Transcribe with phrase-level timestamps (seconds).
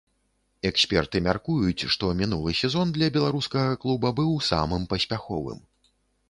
[0.69, 5.63] Эксперты мяркуюць, што мінулы сезон для беларускага клуба быў самым паспяховым.